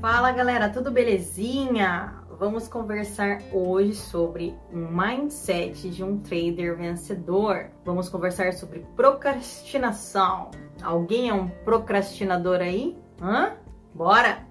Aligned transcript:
Fala 0.00 0.32
galera, 0.32 0.70
tudo 0.70 0.90
belezinha? 0.90 2.14
Vamos 2.38 2.66
conversar 2.66 3.42
hoje 3.52 3.92
sobre 3.92 4.56
um 4.72 4.88
mindset 4.88 5.90
de 5.90 6.02
um 6.02 6.18
trader 6.18 6.74
vencedor. 6.74 7.66
Vamos 7.84 8.08
conversar 8.08 8.54
sobre 8.54 8.78
procrastinação. 8.96 10.50
Alguém 10.82 11.28
é 11.28 11.34
um 11.34 11.48
procrastinador 11.48 12.62
aí? 12.62 12.96
Hã? 13.20 13.52
Bora! 13.92 14.46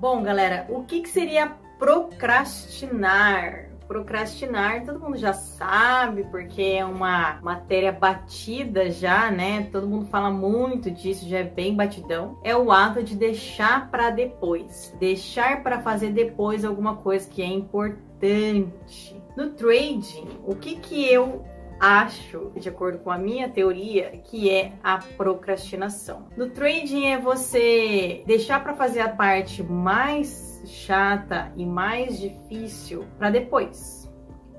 Bom, 0.00 0.20
galera, 0.20 0.66
o 0.68 0.82
que, 0.82 1.02
que 1.02 1.08
seria 1.08 1.56
procrastinar? 1.78 3.70
Procrastinar, 3.86 4.84
todo 4.84 5.00
mundo 5.00 5.16
já 5.16 5.32
sabe, 5.32 6.24
porque 6.24 6.62
é 6.62 6.84
uma 6.84 7.38
matéria 7.42 7.92
batida 7.92 8.90
já, 8.90 9.30
né? 9.30 9.68
Todo 9.70 9.86
mundo 9.86 10.06
fala 10.06 10.30
muito 10.30 10.90
disso, 10.90 11.28
já 11.28 11.38
é 11.38 11.44
bem 11.44 11.74
batidão. 11.74 12.38
É 12.42 12.56
o 12.56 12.72
ato 12.72 13.02
de 13.02 13.14
deixar 13.14 13.90
para 13.90 14.10
depois, 14.10 14.94
deixar 14.98 15.62
para 15.62 15.80
fazer 15.80 16.10
depois 16.10 16.64
alguma 16.64 16.96
coisa 16.96 17.28
que 17.28 17.42
é 17.42 17.46
importante. 17.46 19.22
No 19.36 19.50
trading, 19.50 20.28
o 20.46 20.54
que 20.54 20.76
que 20.76 21.06
eu 21.12 21.44
acho, 21.80 22.52
de 22.56 22.68
acordo 22.68 22.98
com 22.98 23.10
a 23.10 23.18
minha 23.18 23.48
teoria, 23.48 24.10
que 24.24 24.50
é 24.50 24.72
a 24.82 24.98
procrastinação. 25.16 26.28
No 26.36 26.50
trading 26.50 27.06
é 27.06 27.18
você 27.18 28.22
deixar 28.26 28.62
para 28.62 28.74
fazer 28.74 29.00
a 29.00 29.08
parte 29.08 29.62
mais 29.62 30.53
chata 30.66 31.52
e 31.56 31.64
mais 31.64 32.18
difícil 32.18 33.04
para 33.18 33.30
depois. 33.30 34.10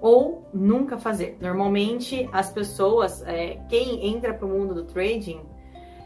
Ou 0.02 0.48
nunca 0.54 0.98
fazer. 0.98 1.38
Normalmente 1.42 2.30
as 2.32 2.52
pessoas, 2.52 3.24
é, 3.26 3.60
quem 3.70 4.08
entra 4.08 4.34
para 4.34 4.46
o 4.46 4.50
mundo 4.50 4.74
do 4.74 4.84
trading, 4.84 5.42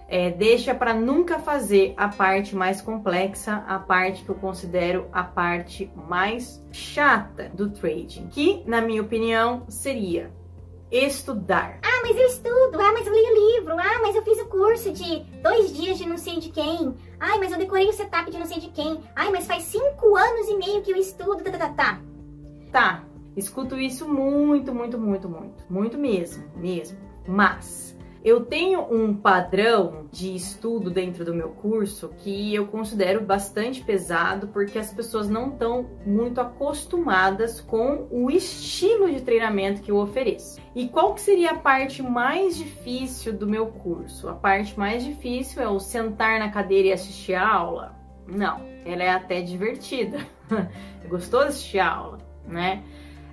é, 0.08 0.32
deixa 0.32 0.74
para 0.74 0.94
nunca 0.94 1.38
fazer 1.38 1.94
a 1.96 2.08
parte 2.08 2.56
mais 2.56 2.82
complexa, 2.82 3.64
a 3.68 3.78
parte 3.78 4.24
que 4.24 4.30
eu 4.30 4.36
considero 4.36 5.08
a 5.12 5.24
parte 5.24 5.92
mais 6.08 6.64
chata 6.72 7.50
do 7.54 7.70
trading, 7.70 8.28
que, 8.28 8.64
na 8.66 8.82
minha 8.82 9.02
opinião, 9.02 9.64
seria 9.68 10.32
estudar. 10.92 11.80
Ah, 11.84 12.02
mas 12.02 12.18
eu 12.18 12.26
estudo. 12.28 12.80
Ah, 12.80 12.92
mas 12.94 13.06
eu 13.06 13.14
li 13.14 13.22
o 13.22 13.58
livro. 13.58 13.74
Ah, 13.80 14.00
mas 14.02 14.16
eu 14.16 14.24
fiz 14.24 14.40
o 14.40 14.48
curso 14.48 14.92
de 14.92 15.20
dois 15.42 15.74
dias 15.76 15.98
de 15.98 16.08
não 16.08 16.18
sei 16.18 16.40
de 16.40 16.50
quem. 16.50 16.96
Ai, 17.20 17.38
mas 17.40 17.52
eu 17.52 17.58
decorei 17.58 17.88
o 17.88 17.94
setup 17.94 18.30
de 18.32 18.38
não 18.38 18.46
sei 18.46 18.60
de 18.60 18.70
quem. 18.70 19.00
Ai, 19.16 19.32
mas 19.32 19.46
faz 19.46 19.64
cinco 19.64 20.16
anos 20.16 20.48
e 20.50 20.58
meio 20.58 20.82
que 20.82 20.92
eu 20.92 20.98
estudo. 20.98 21.44
Tá, 21.44 21.52
tá, 21.52 21.58
tá. 21.58 21.70
Tá, 21.70 22.02
tá. 22.72 23.04
escuto 23.36 23.78
isso 23.78 24.08
muito, 24.08 24.74
muito, 24.74 24.98
muito, 24.98 25.30
muito. 25.30 25.64
Muito 25.70 25.98
mesmo, 25.98 26.44
mesmo. 26.56 26.98
Mas 27.28 27.96
eu 28.24 28.46
tenho 28.46 28.82
um 28.94 29.16
padrão 29.16 30.08
de 30.12 30.36
estudo 30.36 30.90
dentro 30.90 31.24
do 31.24 31.34
meu 31.34 31.50
curso 31.50 32.10
que 32.18 32.54
eu 32.54 32.68
considero 32.68 33.22
bastante 33.22 33.82
pesado 33.82 34.50
porque 34.50 34.78
as 34.78 34.92
pessoas 34.92 35.30
não 35.30 35.50
estão 35.50 35.90
muito 36.06 36.42
acostumadas 36.42 37.62
com 37.62 38.08
o 38.12 38.30
estilo 38.30 39.10
de 39.10 39.22
treinamento 39.22 39.82
que 39.82 39.92
eu 39.92 39.98
ofereço. 39.98 40.60
E 40.76 40.88
qual 40.90 41.14
que 41.14 41.22
seria 41.22 41.52
a 41.52 41.58
parte 41.58 42.04
mais 42.04 42.58
difícil 42.58 43.34
do 43.34 43.48
meu 43.48 43.68
curso? 43.68 44.28
A 44.28 44.34
parte 44.34 44.78
mais 44.78 45.04
difícil 45.04 45.62
é 45.62 45.70
o 45.70 45.80
sentar 45.80 46.40
na 46.40 46.50
cadeira 46.50 46.90
e 46.90 46.94
assistir 46.94 47.36
a 47.36 47.48
aula? 47.48 47.96
Não, 48.28 48.62
ela 48.86 49.04
é 49.04 49.10
até 49.10 49.42
divertida. 49.42 50.18
é 51.04 51.08
gostoso 51.08 51.48
assistir 51.48 51.80
a 51.80 51.90
aula, 51.90 52.18
né? 52.46 52.84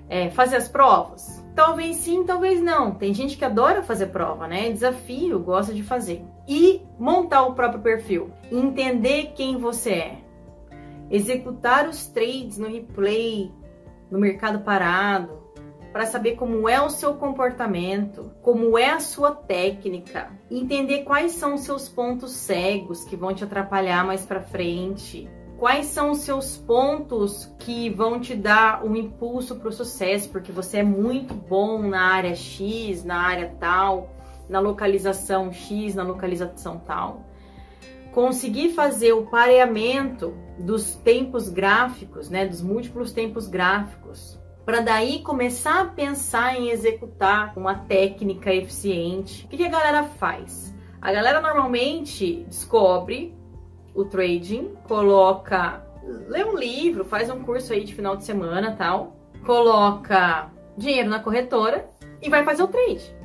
É, 0.09 0.31
fazer 0.31 0.57
as 0.57 0.69
provas? 0.69 1.45
Talvez 1.57 1.97
sim, 1.97 2.23
talvez 2.23 2.61
não. 2.63 2.93
Tem 2.93 3.15
gente 3.15 3.39
que 3.39 3.45
adora 3.45 3.83
fazer 3.83 4.09
prova, 4.09 4.47
né? 4.47 4.71
Desafio, 4.71 5.41
gosta 5.41 5.73
de 5.73 5.83
fazer. 5.83 6.23
E 6.47 6.83
montar 6.99 7.45
o 7.45 7.55
próprio 7.55 7.81
perfil. 7.81 8.31
Entender 8.53 9.33
quem 9.35 9.57
você 9.57 9.91
é. 9.91 10.19
Executar 11.11 11.89
os 11.89 12.07
trades 12.09 12.59
no 12.59 12.69
replay, 12.69 13.51
no 14.11 14.19
mercado 14.19 14.61
parado, 14.65 15.47
para 15.95 16.05
saber 16.05 16.37
como 16.37 16.69
é 16.69 16.79
o 16.79 16.91
seu 16.91 17.15
comportamento, 17.15 18.31
como 18.43 18.77
é 18.77 18.91
a 18.91 19.01
sua 19.01 19.31
técnica, 19.31 20.31
entender 20.51 21.05
quais 21.05 21.33
são 21.33 21.55
os 21.55 21.63
seus 21.63 21.89
pontos 21.89 22.33
cegos 22.33 23.03
que 23.05 23.17
vão 23.17 23.33
te 23.33 23.45
atrapalhar 23.45 24.05
mais 24.05 24.27
para 24.27 24.43
frente, 24.43 25.27
Quais 25.59 25.87
são 25.87 26.11
os 26.11 26.19
seus 26.19 26.59
pontos 26.59 27.51
que 27.59 27.89
vão 27.89 28.21
te 28.21 28.35
dar 28.35 28.85
um 28.85 28.95
impulso 28.95 29.57
para 29.57 29.71
o 29.71 29.73
sucesso? 29.73 30.29
Porque 30.29 30.53
você 30.53 30.79
é 30.79 30.83
muito 30.83 31.33
bom 31.33 31.81
na 31.81 32.03
área 32.13 32.35
X, 32.35 33.03
na 33.05 33.19
área 33.19 33.55
tal, 33.59 34.15
na 34.51 34.61
localização 34.61 35.51
X, 35.51 35.95
na 35.95 36.03
localização 36.03 36.79
tal. 36.79 37.23
Conseguir 38.13 38.75
fazer 38.75 39.15
o 39.15 39.27
pareamento 39.27 40.35
dos 40.59 40.95
tempos 40.97 41.49
gráficos, 41.49 42.29
né, 42.29 42.47
dos 42.47 42.61
múltiplos 42.61 43.13
tempos 43.13 43.47
gráficos, 43.49 44.39
para 44.65 44.81
daí 44.81 45.23
começar 45.23 45.81
a 45.81 45.85
pensar 45.87 46.61
em 46.61 46.69
executar 46.69 47.55
uma 47.57 47.75
técnica 47.75 48.53
eficiente. 48.55 49.47
O 49.47 49.49
que 49.49 49.65
a 49.65 49.71
galera 49.71 50.05
faz? 50.05 50.75
A 51.01 51.13
galera 51.13 51.41
normalmente 51.41 52.45
descobre 52.49 53.36
o 53.97 54.05
trading, 54.05 54.75
coloca, 54.87 55.83
lê 56.29 56.45
um 56.45 56.57
livro, 56.57 57.05
faz 57.05 57.31
um 57.31 57.43
curso 57.43 57.73
aí 57.73 57.83
de 57.83 57.95
final 57.95 58.17
de 58.17 58.25
semana 58.25 58.77
tal, 58.77 59.17
coloca 59.45 60.51
dinheiro 60.77 61.09
na 61.09 61.19
corretora 61.19 61.89
e 62.21 62.29
vai 62.29 62.45
fazer 62.45 62.63
o 62.63 62.69
trade. 62.69 63.17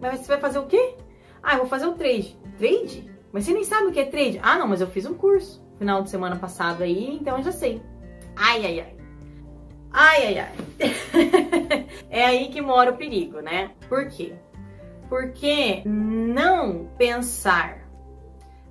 Mas 0.00 0.20
você 0.20 0.28
vai 0.28 0.38
fazer 0.38 0.58
o 0.58 0.66
quê? 0.66 0.94
Ah, 1.42 1.54
eu 1.54 1.60
vou 1.60 1.66
fazer 1.66 1.86
o 1.86 1.94
trade. 1.94 2.36
Trade? 2.58 3.10
Mas 3.32 3.44
você 3.44 3.52
nem 3.52 3.64
sabe 3.64 3.88
o 3.88 3.92
que 3.92 4.00
é 4.00 4.04
trade. 4.04 4.38
Ah, 4.42 4.58
não, 4.58 4.68
mas 4.68 4.80
eu 4.80 4.86
fiz 4.86 5.06
um 5.06 5.14
curso 5.14 5.66
final 5.78 6.02
de 6.02 6.10
semana 6.10 6.36
passado 6.36 6.82
aí, 6.82 7.14
então 7.14 7.38
eu 7.38 7.42
já 7.42 7.52
sei. 7.52 7.80
Ai, 8.36 8.66
ai, 8.66 8.80
ai. 8.80 8.96
Ai, 9.90 10.26
ai, 10.26 10.38
ai. 10.38 11.86
é 12.10 12.24
aí 12.26 12.48
que 12.48 12.60
mora 12.60 12.90
o 12.90 12.96
perigo, 12.96 13.40
né? 13.40 13.70
Por 13.88 14.08
quê? 14.08 14.34
Porque 15.08 15.82
não 15.86 16.90
pensar 16.98 17.87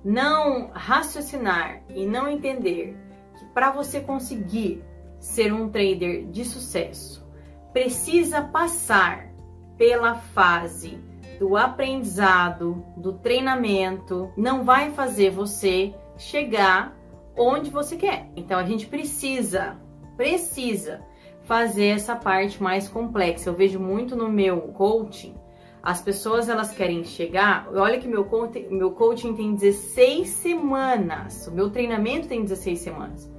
não 0.04 0.70
raciocinar 0.72 1.82
e 1.88 2.06
não 2.06 2.28
entender 2.28 2.96
que 3.38 3.44
para 3.46 3.70
você 3.70 4.00
conseguir 4.00 4.82
ser 5.18 5.52
um 5.52 5.68
trader 5.68 6.26
de 6.26 6.44
sucesso, 6.44 7.26
precisa 7.72 8.42
passar 8.42 9.28
pela 9.76 10.14
fase 10.16 10.98
do 11.38 11.56
aprendizado, 11.56 12.84
do 12.96 13.12
treinamento, 13.12 14.32
não 14.36 14.64
vai 14.64 14.90
fazer 14.90 15.30
você 15.30 15.94
chegar 16.16 16.96
onde 17.36 17.70
você 17.70 17.96
quer. 17.96 18.28
Então 18.34 18.58
a 18.58 18.64
gente 18.64 18.86
precisa, 18.86 19.76
precisa 20.16 21.00
fazer 21.44 21.86
essa 21.86 22.16
parte 22.16 22.60
mais 22.62 22.88
complexa. 22.88 23.48
Eu 23.48 23.54
vejo 23.54 23.78
muito 23.78 24.16
no 24.16 24.28
meu 24.28 24.60
coaching 24.72 25.37
as 25.82 26.02
pessoas 26.02 26.48
elas 26.48 26.72
querem 26.72 27.04
chegar. 27.04 27.68
Olha 27.74 27.98
que 27.98 28.08
meu 28.08 28.24
coaching, 28.24 28.68
meu 28.70 28.92
coaching 28.92 29.34
tem 29.34 29.54
16 29.54 30.28
semanas. 30.28 31.46
O 31.46 31.52
meu 31.52 31.70
treinamento 31.70 32.28
tem 32.28 32.42
16 32.42 32.78
semanas. 32.78 33.30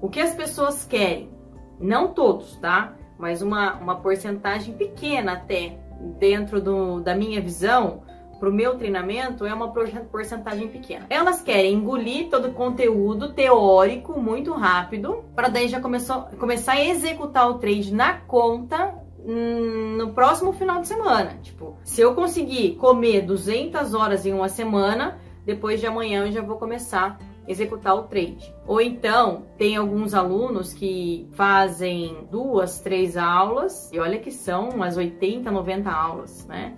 O 0.00 0.08
que 0.08 0.20
as 0.20 0.34
pessoas 0.34 0.84
querem? 0.84 1.30
Não 1.80 2.08
todos, 2.08 2.56
tá? 2.56 2.94
Mas 3.18 3.42
uma, 3.42 3.74
uma 3.74 3.96
porcentagem 3.96 4.74
pequena 4.74 5.34
até 5.34 5.78
dentro 6.18 6.60
do, 6.60 7.00
da 7.00 7.14
minha 7.14 7.40
visão 7.40 8.02
para 8.42 8.48
o 8.48 8.52
meu 8.52 8.76
treinamento 8.76 9.46
é 9.46 9.54
uma 9.54 9.72
porcentagem 9.72 10.66
pequena. 10.66 11.06
Elas 11.08 11.40
querem 11.40 11.74
engolir 11.74 12.28
todo 12.28 12.48
o 12.48 12.52
conteúdo 12.52 13.32
teórico 13.32 14.18
muito 14.18 14.52
rápido 14.52 15.24
para 15.36 15.46
daí 15.46 15.68
já 15.68 15.80
começou, 15.80 16.22
começar 16.40 16.72
a 16.72 16.84
executar 16.84 17.48
o 17.48 17.60
trade 17.60 17.94
na 17.94 18.14
conta 18.14 19.01
no 19.24 20.12
próximo 20.12 20.52
final 20.52 20.80
de 20.80 20.88
semana. 20.88 21.38
Tipo, 21.42 21.76
se 21.84 22.00
eu 22.00 22.14
conseguir 22.14 22.76
comer 22.76 23.22
200 23.22 23.94
horas 23.94 24.26
em 24.26 24.32
uma 24.32 24.48
semana, 24.48 25.18
depois 25.44 25.80
de 25.80 25.86
amanhã 25.86 26.26
eu 26.26 26.32
já 26.32 26.42
vou 26.42 26.56
começar 26.56 27.18
a 27.46 27.50
executar 27.50 27.94
o 27.94 28.04
trade. 28.04 28.54
Ou 28.66 28.80
então, 28.80 29.44
tem 29.56 29.76
alguns 29.76 30.14
alunos 30.14 30.72
que 30.72 31.28
fazem 31.32 32.26
duas, 32.30 32.80
três 32.80 33.16
aulas, 33.16 33.90
e 33.92 33.98
olha 33.98 34.18
que 34.18 34.30
são 34.30 34.70
umas 34.70 34.96
80, 34.96 35.50
90 35.50 35.90
aulas, 35.90 36.46
né? 36.46 36.76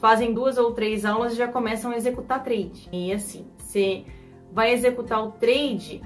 Fazem 0.00 0.32
duas 0.32 0.58
ou 0.58 0.72
três 0.72 1.04
aulas 1.04 1.32
e 1.32 1.36
já 1.36 1.48
começam 1.48 1.90
a 1.90 1.96
executar 1.96 2.42
trade. 2.44 2.88
E 2.92 3.12
assim, 3.12 3.46
você 3.56 4.04
vai 4.52 4.72
executar 4.72 5.24
o 5.24 5.32
trade 5.32 6.02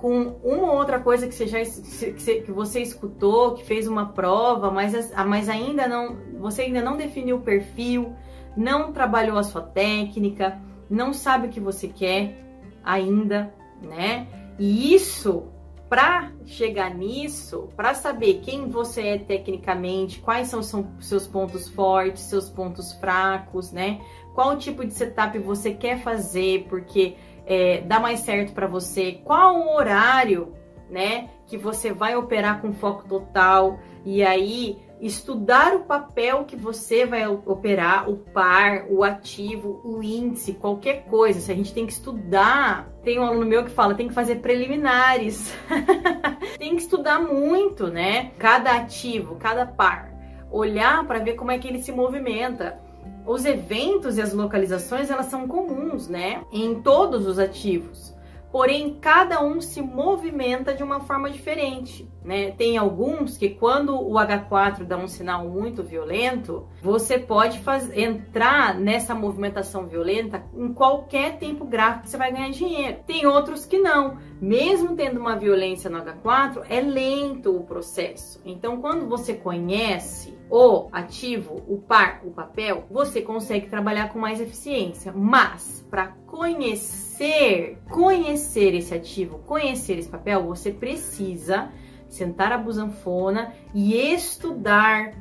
com 0.00 0.38
uma 0.42 0.72
ou 0.72 0.78
outra 0.78 0.98
coisa 0.98 1.28
que 1.28 1.34
você 1.34 1.46
já 1.46 1.58
que 1.60 2.50
você 2.50 2.80
escutou, 2.80 3.54
que 3.54 3.64
fez 3.64 3.86
uma 3.86 4.06
prova, 4.06 4.70
mas, 4.70 5.12
mas 5.26 5.48
ainda 5.48 5.86
não 5.86 6.16
você 6.38 6.62
ainda 6.62 6.80
não 6.80 6.96
definiu 6.96 7.36
o 7.36 7.42
perfil, 7.42 8.14
não 8.56 8.92
trabalhou 8.92 9.36
a 9.36 9.42
sua 9.42 9.60
técnica, 9.60 10.58
não 10.88 11.12
sabe 11.12 11.48
o 11.48 11.50
que 11.50 11.60
você 11.60 11.86
quer 11.86 12.34
ainda, 12.82 13.52
né? 13.82 14.26
E 14.58 14.94
isso 14.94 15.44
para 15.90 16.30
chegar 16.46 16.94
nisso, 16.94 17.68
para 17.76 17.94
saber 17.94 18.40
quem 18.42 18.68
você 18.68 19.02
é 19.08 19.18
tecnicamente, 19.18 20.20
quais 20.20 20.46
são 20.46 20.62
seus 21.00 21.26
pontos 21.26 21.68
fortes, 21.68 22.22
seus 22.22 22.48
pontos 22.48 22.92
fracos, 22.92 23.72
né? 23.72 24.00
Qual 24.32 24.56
tipo 24.56 24.86
de 24.86 24.94
setup 24.94 25.36
você 25.40 25.74
quer 25.74 26.00
fazer, 26.00 26.66
porque 26.68 27.16
é, 27.50 27.80
dá 27.80 27.98
mais 27.98 28.20
certo 28.20 28.52
para 28.52 28.68
você, 28.68 29.20
qual 29.24 29.56
o 29.56 29.74
horário, 29.74 30.54
né, 30.88 31.30
que 31.48 31.58
você 31.58 31.92
vai 31.92 32.14
operar 32.14 32.60
com 32.60 32.72
foco 32.72 33.08
total 33.08 33.80
e 34.04 34.22
aí 34.22 34.78
estudar 35.00 35.74
o 35.74 35.80
papel 35.80 36.44
que 36.44 36.54
você 36.54 37.04
vai 37.04 37.26
operar, 37.26 38.08
o 38.08 38.18
par, 38.18 38.84
o 38.88 39.02
ativo, 39.02 39.80
o 39.82 40.00
índice, 40.00 40.52
qualquer 40.52 41.06
coisa. 41.06 41.40
Se 41.40 41.50
a 41.50 41.54
gente 41.54 41.74
tem 41.74 41.86
que 41.86 41.92
estudar, 41.92 42.88
tem 43.02 43.18
um 43.18 43.24
aluno 43.24 43.46
meu 43.46 43.64
que 43.64 43.70
fala, 43.70 43.94
tem 43.96 44.06
que 44.06 44.14
fazer 44.14 44.36
preliminares. 44.36 45.52
tem 46.56 46.76
que 46.76 46.82
estudar 46.82 47.18
muito, 47.18 47.88
né? 47.88 48.30
Cada 48.38 48.76
ativo, 48.76 49.34
cada 49.36 49.66
par, 49.66 50.12
olhar 50.52 51.04
para 51.04 51.18
ver 51.18 51.34
como 51.34 51.50
é 51.50 51.58
que 51.58 51.66
ele 51.66 51.82
se 51.82 51.90
movimenta. 51.90 52.78
Os 53.26 53.44
eventos 53.44 54.18
e 54.18 54.22
as 54.22 54.32
localizações, 54.32 55.10
elas 55.10 55.26
são 55.26 55.46
comuns, 55.46 56.08
né? 56.08 56.42
Em 56.52 56.80
todos 56.82 57.26
os 57.26 57.38
ativos 57.38 58.14
porém 58.52 58.98
cada 59.00 59.42
um 59.42 59.60
se 59.60 59.80
movimenta 59.80 60.74
de 60.74 60.82
uma 60.82 61.00
forma 61.00 61.30
diferente. 61.30 62.08
Né? 62.24 62.50
Tem 62.50 62.76
alguns 62.76 63.36
que 63.36 63.50
quando 63.50 63.94
o 63.94 64.14
H4 64.14 64.84
dá 64.84 64.96
um 64.96 65.08
sinal 65.08 65.48
muito 65.48 65.82
violento, 65.82 66.66
você 66.82 67.18
pode 67.18 67.60
faz, 67.60 67.90
entrar 67.96 68.74
nessa 68.74 69.14
movimentação 69.14 69.86
violenta 69.86 70.42
em 70.54 70.72
qualquer 70.72 71.38
tempo 71.38 71.64
gráfico 71.64 72.04
que 72.04 72.10
você 72.10 72.16
vai 72.16 72.32
ganhar 72.32 72.50
dinheiro. 72.50 72.98
Tem 73.06 73.26
outros 73.26 73.64
que 73.64 73.78
não. 73.78 74.18
Mesmo 74.40 74.96
tendo 74.96 75.20
uma 75.20 75.36
violência 75.36 75.90
no 75.90 76.02
H4, 76.02 76.64
é 76.70 76.80
lento 76.80 77.54
o 77.54 77.64
processo. 77.64 78.40
Então, 78.44 78.80
quando 78.80 79.06
você 79.06 79.34
conhece 79.34 80.34
o 80.48 80.88
ativo, 80.92 81.62
o 81.68 81.78
par, 81.78 82.22
o 82.24 82.30
papel, 82.30 82.86
você 82.90 83.20
consegue 83.20 83.68
trabalhar 83.68 84.10
com 84.10 84.18
mais 84.18 84.40
eficiência. 84.40 85.12
Mas 85.12 85.86
para 85.90 86.08
conhecer, 86.26 87.78
conhecer 87.90 88.74
esse 88.74 88.94
ativo, 88.94 89.40
conhecer 89.40 89.98
esse 89.98 90.08
papel, 90.08 90.46
você 90.46 90.72
precisa 90.72 91.70
sentar 92.08 92.50
a 92.50 92.58
busanfona 92.58 93.52
e 93.74 93.94
estudar 93.94 95.12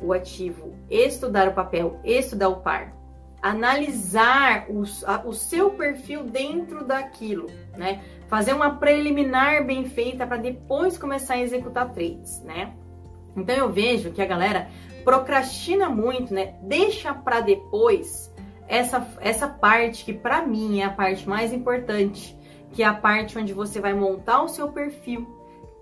o 0.00 0.12
ativo, 0.12 0.74
estudar 0.88 1.48
o 1.48 1.54
papel, 1.54 1.98
estudar 2.04 2.48
o 2.48 2.60
par, 2.60 2.96
analisar 3.40 4.66
a, 5.06 5.26
o 5.26 5.32
seu 5.32 5.70
perfil 5.70 6.24
dentro 6.24 6.84
daquilo, 6.84 7.46
né? 7.76 8.02
Fazer 8.28 8.52
uma 8.52 8.76
preliminar 8.76 9.64
bem 9.64 9.84
feita 9.84 10.26
para 10.26 10.36
depois 10.36 10.98
começar 10.98 11.34
a 11.34 11.40
executar 11.40 11.92
trades, 11.92 12.42
né? 12.42 12.74
Então 13.36 13.54
eu 13.54 13.70
vejo 13.70 14.12
que 14.12 14.20
a 14.20 14.26
galera 14.26 14.68
procrastina 15.04 15.88
muito, 15.88 16.34
né? 16.34 16.56
Deixa 16.62 17.14
para 17.14 17.40
depois 17.40 18.32
essa, 18.66 19.06
essa 19.20 19.48
parte 19.48 20.04
que 20.04 20.12
para 20.12 20.42
mim 20.42 20.80
é 20.80 20.84
a 20.84 20.90
parte 20.90 21.26
mais 21.28 21.52
importante, 21.52 22.36
que 22.72 22.82
é 22.82 22.86
a 22.86 22.94
parte 22.94 23.38
onde 23.38 23.52
você 23.52 23.80
vai 23.80 23.94
montar 23.94 24.42
o 24.42 24.48
seu 24.48 24.68
perfil, 24.72 25.26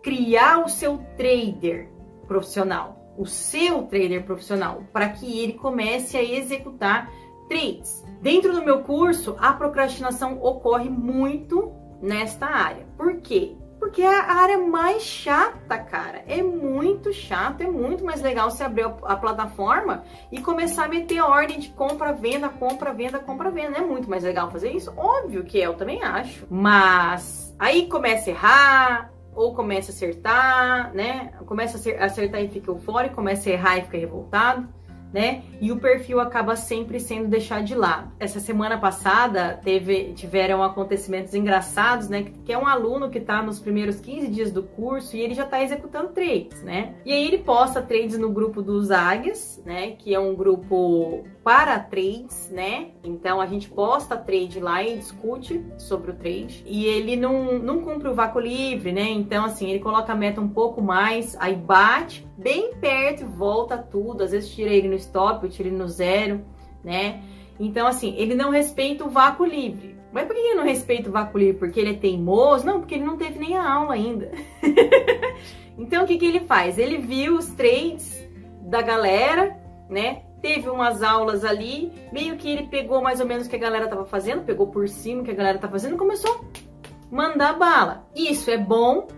criar 0.03 0.65
o 0.65 0.69
seu 0.69 0.99
trader 1.17 1.89
profissional, 2.29 3.15
o 3.19 3.27
seu 3.27 3.83
trader 3.83 4.23
profissional, 4.25 4.85
para 4.93 5.09
que 5.09 5.41
ele 5.41 5.55
comece 5.55 6.17
a 6.17 6.23
executar 6.23 7.11
trades. 7.49 8.05
Dentro 8.21 8.53
do 8.53 8.65
meu 8.65 8.83
curso, 8.83 9.37
a 9.39 9.53
procrastinação 9.53 10.43
ocorre 10.43 10.89
muito 10.89 11.73
nesta 12.01 12.47
área. 12.47 12.87
Por 12.97 13.17
quê? 13.21 13.57
Porque 13.79 14.03
é 14.03 14.21
a 14.21 14.33
área 14.33 14.59
mais 14.59 15.03
chata, 15.03 15.79
cara. 15.79 16.25
É 16.27 16.43
muito 16.43 17.13
chato, 17.13 17.61
é 17.61 17.67
muito 17.67 18.05
mais 18.05 18.23
legal 18.23 18.51
você 18.51 18.65
abrir 18.65 18.85
a 18.85 19.17
plataforma 19.17 20.03
e 20.33 20.41
começar 20.41 20.87
a 20.87 20.89
meter 20.89 21.21
ordem 21.21 21.59
de 21.59 21.69
compra, 21.69 22.13
venda, 22.13 22.49
compra, 22.49 22.93
venda, 22.93 23.19
compra, 23.19 23.51
venda. 23.51 23.79
É 23.79 23.83
muito 23.83 24.09
mais 24.09 24.25
legal 24.25 24.51
fazer 24.51 24.73
isso? 24.73 24.93
Óbvio 24.97 25.45
que 25.45 25.61
é, 25.61 25.67
eu 25.67 25.75
também 25.75 26.03
acho. 26.03 26.47
Mas 26.51 27.55
aí 27.59 27.87
começa 27.87 28.31
a 28.31 28.33
errar, 28.33 29.13
ou 29.35 29.55
começa 29.55 29.93
a 29.93 29.95
acertar, 29.95 30.95
né? 30.95 31.33
Começa 31.45 31.77
a 31.99 32.05
acertar 32.07 32.43
e 32.43 32.49
fica 32.49 32.71
eufórico, 32.71 33.15
começa 33.15 33.51
a 33.51 33.53
errar 33.53 33.79
e 33.79 33.83
fica 33.83 33.99
revoltado 33.99 34.67
né? 35.13 35.43
E 35.61 35.73
o 35.73 35.79
perfil 35.79 36.21
acaba 36.21 36.57
sempre 36.57 37.01
sendo 37.01 37.29
deixado 37.29 37.65
de 37.65 37.75
lado. 37.75 38.13
Essa 38.19 38.41
semana 38.41 38.79
passada 38.79 39.59
teve, 39.63 40.13
tiveram 40.15 40.63
acontecimentos 40.63 41.35
engraçados, 41.35 42.09
né? 42.09 42.27
Que 42.45 42.53
é 42.53 42.59
um 42.59 42.67
aluno 42.67 43.11
que 43.11 43.19
está 43.19 43.43
nos 43.43 43.59
primeiros 43.59 44.01
15 44.01 44.29
dias 44.29 44.53
do 44.53 44.63
curso 44.63 45.17
e 45.17 45.21
ele 45.21 45.35
já 45.35 45.45
está 45.45 45.63
executando 45.63 46.09
trades, 46.09 46.63
né? 46.63 46.95
E 47.05 47.13
aí 47.13 47.27
ele 47.27 47.39
posta 47.39 47.81
trades 47.81 48.19
no 48.19 48.31
grupo 48.31 48.63
dos 48.63 48.91
Águias, 48.91 49.63
né? 49.65 49.93
Que 49.93 50.15
é 50.15 50.19
um 50.19 50.35
grupo 50.35 51.25
para 51.47 51.79
trades, 51.79 52.51
né? 52.51 52.89
Então 53.05 53.41
a 53.41 53.47
gente 53.47 53.71
posta 53.71 54.17
trade 54.17 54.59
lá 54.59 54.83
e 54.83 54.97
discute 54.97 55.65
sobre 55.79 56.11
o 56.11 56.15
trade. 56.15 56.65
E 56.67 56.87
ele 56.87 57.15
não, 57.15 57.57
não 57.61 57.83
cumpre 57.83 58.09
o 58.09 58.15
vácuo 58.17 58.41
livre, 58.41 58.91
né? 58.91 59.09
Então, 59.11 59.45
assim, 59.45 59.71
ele 59.71 59.79
coloca 59.79 60.13
a 60.13 60.17
meta 60.17 60.41
um 60.41 60.49
pouco 60.49 60.83
mais, 60.83 61.37
aí 61.39 61.55
bate 61.55 62.27
bem 62.37 62.75
perto 62.75 63.25
volta 63.27 63.79
tudo. 63.79 64.25
Às 64.25 64.33
vezes 64.33 64.51
tira 64.51 64.73
ele 64.73 64.89
no 64.89 64.97
stop, 64.97 65.45
eu 65.45 65.49
tiro 65.49 65.69
ele 65.69 65.77
no 65.77 65.87
zero, 65.87 66.45
né? 66.83 67.23
Então, 67.61 67.87
assim, 67.87 68.17
ele 68.19 68.35
não 68.35 68.51
respeita 68.51 69.05
o 69.05 69.09
vácuo 69.09 69.47
livre. 69.47 69.97
Mas 70.13 70.27
por 70.27 70.35
que 70.35 70.41
ele 70.41 70.57
não 70.57 70.65
respeita 70.65 71.09
o 71.09 71.13
vácuo 71.13 71.39
livre? 71.39 71.61
Porque 71.61 71.79
ele 71.79 71.91
é 71.91 71.95
teimoso? 71.95 72.67
Não, 72.67 72.81
porque 72.81 72.97
ele 72.97 73.05
não 73.05 73.17
teve 73.17 73.39
nem 73.39 73.57
a 73.57 73.73
aula 73.73 73.95
ainda. 73.95 74.33
então, 75.79 76.03
o 76.03 76.07
que, 76.09 76.19
que 76.19 76.27
ele 76.27 76.41
faz? 76.41 76.77
Ele 76.77 76.99
viu 76.99 77.37
os 77.37 77.47
trades 77.51 78.29
da 78.63 78.83
galera, 78.83 79.57
né? 79.89 80.26
Teve 80.41 80.69
umas 80.69 81.03
aulas 81.03 81.45
ali, 81.45 81.93
meio 82.13 82.37
que 82.37 82.49
ele 82.49 82.69
pegou 82.69 83.03
mais 83.03 83.21
ou 83.21 83.27
menos 83.27 83.47
o 83.47 83.51
que 83.51 83.57
a 83.57 83.61
galera 83.61 83.89
tava 83.89 84.05
fazendo, 84.05 84.45
pegou 84.45 84.69
por 84.69 84.89
cima 84.89 85.23
o 85.23 85.25
que 85.25 85.31
a 85.31 85.35
galera 85.35 85.59
tá 85.59 85.69
fazendo 85.69 85.95
e 85.95 85.99
começou 85.99 86.31
a 86.33 87.15
mandar 87.15 87.55
bala. 87.59 88.07
Isso 88.15 88.51
é 88.51 88.59
bom 88.59 89.09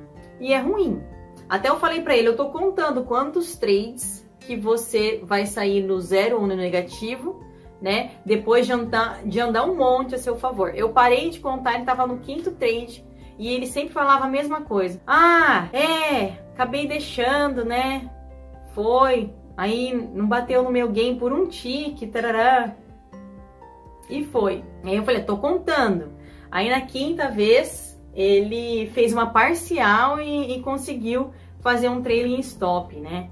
e 0.40 0.52
é 0.52 0.58
ruim. 0.58 1.02
Até 1.48 1.68
eu 1.68 1.78
falei 1.78 2.02
para 2.02 2.16
ele, 2.16 2.28
eu 2.28 2.36
tô 2.36 2.50
contando 2.50 3.04
quantos 3.04 3.56
trades 3.56 4.26
que 4.40 4.56
você 4.56 5.20
vai 5.24 5.46
sair 5.46 5.82
no 5.82 6.00
zero 6.00 6.40
ou 6.40 6.46
no 6.46 6.54
negativo, 6.54 7.42
né? 7.80 8.12
Depois 8.24 8.66
de 8.66 8.72
andar, 8.72 9.22
de 9.24 9.40
andar 9.40 9.64
um 9.64 9.74
monte 9.74 10.14
a 10.14 10.18
seu 10.18 10.36
favor. 10.36 10.72
Eu 10.74 10.90
parei 10.90 11.30
de 11.30 11.40
contar, 11.40 11.74
ele 11.74 11.84
tava 11.84 12.06
no 12.06 12.18
quinto 12.18 12.50
trade 12.52 13.04
e 13.38 13.48
ele 13.52 13.66
sempre 13.66 13.92
falava 13.92 14.24
a 14.24 14.28
mesma 14.28 14.62
coisa. 14.62 15.00
Ah, 15.06 15.68
é, 15.72 16.38
acabei 16.52 16.86
deixando, 16.86 17.64
né? 17.64 18.10
Foi. 18.74 19.32
Aí 19.58 19.92
não 19.92 20.28
bateu 20.28 20.62
no 20.62 20.70
meu 20.70 20.88
game 20.88 21.18
por 21.18 21.32
um 21.32 21.48
tique, 21.48 22.06
tarará. 22.06 22.76
E 24.08 24.24
foi. 24.24 24.62
Aí 24.84 24.94
eu 24.94 25.02
falei, 25.02 25.24
tô 25.24 25.36
contando. 25.36 26.12
Aí 26.48 26.70
na 26.70 26.80
quinta 26.82 27.28
vez 27.28 28.00
ele 28.14 28.88
fez 28.94 29.12
uma 29.12 29.26
parcial 29.26 30.20
e, 30.20 30.54
e 30.54 30.62
conseguiu 30.62 31.32
fazer 31.60 31.88
um 31.88 32.00
trailing 32.00 32.38
stop, 32.38 32.94
né? 33.00 33.30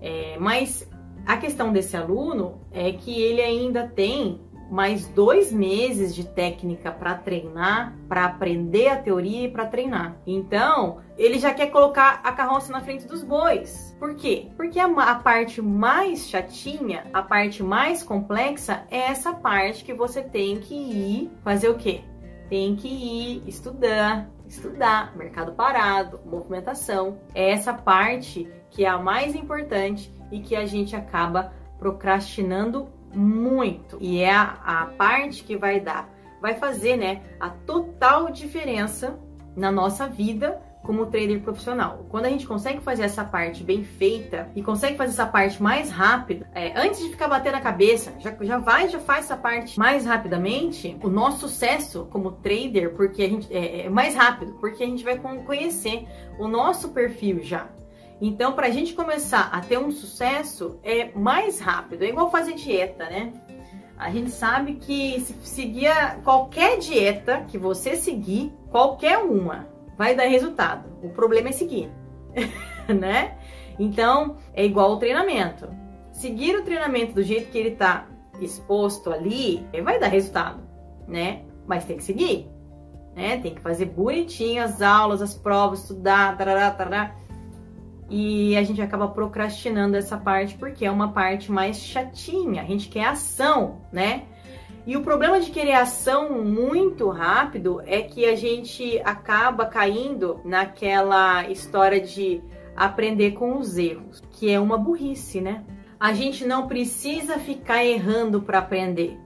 É, 0.00 0.38
mas 0.40 0.90
a 1.26 1.36
questão 1.36 1.70
desse 1.70 1.94
aluno 1.94 2.58
é 2.72 2.92
que 2.92 3.20
ele 3.20 3.42
ainda 3.42 3.86
tem 3.86 4.40
mais 4.70 5.06
dois 5.08 5.52
meses 5.52 6.14
de 6.14 6.24
técnica 6.24 6.90
para 6.90 7.14
treinar, 7.14 7.96
para 8.08 8.24
aprender 8.24 8.88
a 8.88 8.96
teoria 8.96 9.46
e 9.46 9.50
para 9.50 9.66
treinar. 9.66 10.16
Então, 10.26 10.98
ele 11.16 11.38
já 11.38 11.54
quer 11.54 11.66
colocar 11.66 12.20
a 12.24 12.32
carroça 12.32 12.72
na 12.72 12.80
frente 12.80 13.06
dos 13.06 13.22
bois. 13.22 13.96
Por 13.98 14.14
quê? 14.14 14.48
Porque 14.56 14.78
a, 14.78 14.86
a, 14.86 15.14
parte 15.16 15.62
mais 15.62 16.28
chatinha, 16.28 17.06
a 17.12 17.22
parte 17.22 17.62
mais 17.62 18.02
complexa 18.02 18.84
é 18.90 18.98
essa 18.98 19.32
parte 19.32 19.84
que 19.84 19.94
você 19.94 20.22
tem 20.22 20.58
que 20.58 20.74
ir 20.74 21.30
fazer 21.42 21.68
o 21.68 21.76
quê? 21.76 22.02
tem 22.48 22.76
que 22.76 22.88
ir 22.88 23.42
estudar, 23.46 24.28
estudar, 24.46 25.16
mercado 25.16 25.52
parado, 25.52 26.20
movimentação. 26.24 27.18
É 27.34 27.50
essa 27.50 27.72
parte 27.72 28.48
que 28.70 28.84
é 28.84 28.88
a 28.88 28.98
mais 28.98 29.34
importante 29.34 30.12
e 30.30 30.40
que 30.40 30.54
a 30.54 30.66
gente 30.66 30.94
acaba 30.94 31.52
procrastinando 31.78 32.88
muito. 33.16 33.96
E 34.00 34.20
é 34.20 34.32
a, 34.32 34.58
a 34.64 34.86
parte 34.86 35.42
que 35.42 35.56
vai 35.56 35.80
dar, 35.80 36.08
vai 36.40 36.54
fazer, 36.54 36.96
né, 36.96 37.22
a 37.40 37.50
total 37.50 38.30
diferença 38.30 39.18
na 39.56 39.72
nossa 39.72 40.06
vida 40.06 40.60
como 40.86 41.06
trader 41.06 41.40
profissional. 41.40 42.06
Quando 42.08 42.26
a 42.26 42.28
gente 42.28 42.46
consegue 42.46 42.80
fazer 42.80 43.02
essa 43.02 43.24
parte 43.24 43.64
bem 43.64 43.82
feita 43.82 44.48
e 44.54 44.62
consegue 44.62 44.96
fazer 44.96 45.10
essa 45.10 45.26
parte 45.26 45.60
mais 45.60 45.90
rápido, 45.90 46.46
é, 46.54 46.80
antes 46.80 47.00
de 47.00 47.08
ficar 47.08 47.26
batendo 47.26 47.56
a 47.56 47.60
cabeça, 47.60 48.14
já, 48.20 48.34
já 48.40 48.58
vai, 48.58 48.88
já 48.88 49.00
faz 49.00 49.24
essa 49.24 49.36
parte 49.36 49.76
mais 49.76 50.06
rapidamente, 50.06 50.96
o 51.02 51.08
nosso 51.08 51.48
sucesso 51.48 52.06
como 52.10 52.30
trader, 52.30 52.94
porque 52.94 53.22
a 53.24 53.28
gente 53.28 53.52
é, 53.52 53.86
é 53.86 53.88
mais 53.88 54.14
rápido, 54.14 54.52
porque 54.60 54.84
a 54.84 54.86
gente 54.86 55.02
vai 55.02 55.18
conhecer 55.18 56.06
o 56.38 56.46
nosso 56.46 56.90
perfil 56.90 57.42
já. 57.42 57.68
Então, 58.20 58.52
para 58.52 58.68
a 58.68 58.70
gente 58.70 58.94
começar 58.94 59.50
a 59.52 59.60
ter 59.60 59.78
um 59.78 59.90
sucesso, 59.90 60.78
é 60.82 61.10
mais 61.12 61.60
rápido. 61.60 62.02
É 62.02 62.08
igual 62.08 62.30
fazer 62.30 62.54
dieta, 62.54 63.04
né? 63.04 63.32
A 63.98 64.10
gente 64.10 64.30
sabe 64.30 64.74
que 64.74 65.20
se 65.20 65.34
seguir 65.42 65.90
qualquer 66.22 66.78
dieta 66.78 67.44
que 67.48 67.58
você 67.58 67.96
seguir, 67.96 68.52
qualquer 68.70 69.18
uma, 69.18 69.66
vai 69.96 70.14
dar 70.14 70.24
resultado. 70.24 70.88
O 71.02 71.10
problema 71.10 71.48
é 71.48 71.52
seguir, 71.52 71.90
né? 72.88 73.36
Então, 73.78 74.36
é 74.54 74.64
igual 74.64 74.92
o 74.92 74.98
treinamento. 74.98 75.68
Seguir 76.12 76.56
o 76.56 76.62
treinamento 76.64 77.14
do 77.14 77.22
jeito 77.22 77.50
que 77.50 77.58
ele 77.58 77.70
está 77.70 78.06
exposto 78.40 79.10
ali, 79.12 79.66
vai 79.82 79.98
dar 79.98 80.08
resultado, 80.08 80.62
né? 81.06 81.42
Mas 81.66 81.84
tem 81.84 81.96
que 81.96 82.04
seguir. 82.04 82.48
né? 83.14 83.38
Tem 83.38 83.54
que 83.54 83.60
fazer 83.62 83.86
bonitinho 83.86 84.62
as 84.62 84.80
aulas, 84.82 85.22
as 85.22 85.34
provas, 85.34 85.80
estudar, 85.80 86.36
tarará, 86.36 86.70
tarará. 86.70 87.14
E 88.08 88.56
a 88.56 88.62
gente 88.62 88.80
acaba 88.80 89.08
procrastinando 89.08 89.96
essa 89.96 90.16
parte 90.16 90.54
porque 90.56 90.84
é 90.84 90.90
uma 90.90 91.12
parte 91.12 91.50
mais 91.50 91.78
chatinha. 91.78 92.62
A 92.62 92.64
gente 92.64 92.88
quer 92.88 93.06
ação, 93.06 93.80
né? 93.92 94.24
E 94.86 94.96
o 94.96 95.02
problema 95.02 95.40
de 95.40 95.50
querer 95.50 95.72
ação 95.72 96.44
muito 96.44 97.08
rápido 97.08 97.82
é 97.84 98.02
que 98.02 98.24
a 98.24 98.36
gente 98.36 99.00
acaba 99.04 99.66
caindo 99.66 100.40
naquela 100.44 101.50
história 101.50 102.00
de 102.00 102.40
aprender 102.76 103.32
com 103.32 103.58
os 103.58 103.76
erros, 103.76 104.22
que 104.30 104.48
é 104.48 104.60
uma 104.60 104.78
burrice, 104.78 105.40
né? 105.40 105.64
A 105.98 106.12
gente 106.12 106.46
não 106.46 106.68
precisa 106.68 107.38
ficar 107.38 107.84
errando 107.84 108.42
para 108.42 108.58
aprender. 108.60 109.18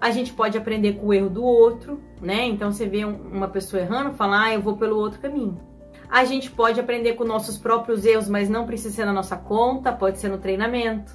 A 0.00 0.10
gente 0.10 0.32
pode 0.32 0.58
aprender 0.58 0.94
com 0.94 1.06
o 1.06 1.14
erro 1.14 1.30
do 1.30 1.44
outro, 1.44 2.00
né? 2.20 2.44
Então 2.44 2.72
você 2.72 2.88
vê 2.88 3.04
uma 3.04 3.46
pessoa 3.46 3.82
errando, 3.82 4.16
fala, 4.16 4.46
ah, 4.46 4.54
eu 4.54 4.60
vou 4.60 4.76
pelo 4.76 4.96
outro 4.96 5.20
caminho. 5.20 5.60
A 6.08 6.24
gente 6.24 6.50
pode 6.50 6.78
aprender 6.78 7.14
com 7.14 7.24
nossos 7.24 7.58
próprios 7.58 8.04
erros, 8.04 8.28
mas 8.28 8.48
não 8.48 8.66
precisa 8.66 8.94
ser 8.94 9.04
na 9.04 9.12
nossa 9.12 9.36
conta, 9.36 9.92
pode 9.92 10.18
ser 10.18 10.28
no 10.28 10.38
treinamento, 10.38 11.12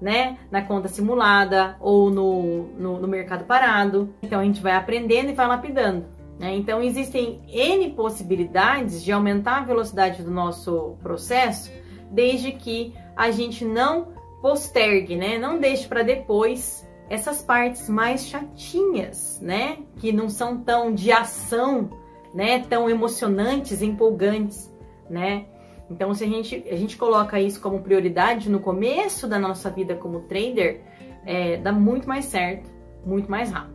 né? 0.00 0.38
Na 0.50 0.62
conta 0.62 0.88
simulada 0.88 1.76
ou 1.80 2.10
no, 2.10 2.64
no, 2.78 3.00
no 3.00 3.08
mercado 3.08 3.44
parado. 3.44 4.14
Então 4.22 4.40
a 4.40 4.44
gente 4.44 4.60
vai 4.60 4.72
aprendendo 4.72 5.30
e 5.30 5.34
vai 5.34 5.46
lapidando. 5.46 6.06
Né? 6.38 6.56
Então 6.56 6.82
existem 6.82 7.40
N 7.48 7.90
possibilidades 7.90 9.04
de 9.04 9.12
aumentar 9.12 9.58
a 9.58 9.64
velocidade 9.64 10.22
do 10.22 10.30
nosso 10.30 10.96
processo, 11.00 11.70
desde 12.10 12.52
que 12.52 12.92
a 13.16 13.30
gente 13.30 13.64
não 13.64 14.08
postergue, 14.42 15.16
né? 15.16 15.38
Não 15.38 15.58
deixe 15.58 15.86
para 15.88 16.02
depois 16.02 16.86
essas 17.08 17.40
partes 17.40 17.88
mais 17.88 18.26
chatinhas, 18.26 19.40
né? 19.40 19.78
Que 19.96 20.12
não 20.12 20.28
são 20.28 20.58
tão 20.58 20.92
de 20.92 21.12
ação, 21.12 21.90
né? 22.34 22.58
Tão 22.68 22.90
emocionantes, 22.90 23.80
empolgantes, 23.80 24.70
né? 25.08 25.46
Então, 25.90 26.12
se 26.14 26.24
a 26.24 26.26
gente, 26.26 26.64
a 26.70 26.76
gente 26.76 26.96
coloca 26.96 27.38
isso 27.40 27.60
como 27.60 27.80
prioridade 27.80 28.50
no 28.50 28.58
começo 28.58 29.28
da 29.28 29.38
nossa 29.38 29.70
vida 29.70 29.94
como 29.94 30.20
trader, 30.22 30.80
é, 31.24 31.58
dá 31.58 31.72
muito 31.72 32.08
mais 32.08 32.24
certo, 32.24 32.70
muito 33.04 33.30
mais 33.30 33.50
rápido. 33.50 33.74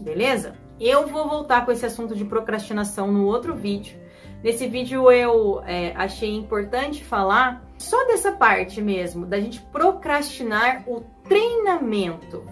Beleza? 0.00 0.54
Eu 0.78 1.06
vou 1.06 1.28
voltar 1.28 1.64
com 1.64 1.72
esse 1.72 1.86
assunto 1.86 2.14
de 2.14 2.24
procrastinação 2.24 3.10
no 3.10 3.26
outro 3.26 3.54
vídeo. 3.54 3.98
Nesse 4.42 4.66
vídeo 4.66 5.10
eu 5.10 5.62
é, 5.64 5.92
achei 5.96 6.34
importante 6.34 7.02
falar 7.02 7.64
só 7.78 8.06
dessa 8.06 8.32
parte 8.32 8.82
mesmo, 8.82 9.24
da 9.24 9.40
gente 9.40 9.60
procrastinar 9.72 10.84
o 10.86 11.00
treinamento. 11.26 12.44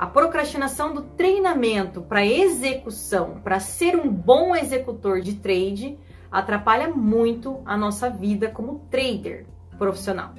A 0.00 0.06
procrastinação 0.06 0.94
do 0.94 1.02
treinamento 1.02 2.00
para 2.00 2.24
execução, 2.24 3.38
para 3.44 3.60
ser 3.60 3.94
um 3.96 4.10
bom 4.10 4.56
executor 4.56 5.20
de 5.20 5.34
trade, 5.34 5.98
atrapalha 6.32 6.88
muito 6.88 7.60
a 7.66 7.76
nossa 7.76 8.08
vida 8.08 8.48
como 8.48 8.78
trader 8.90 9.44
profissional. 9.76 10.32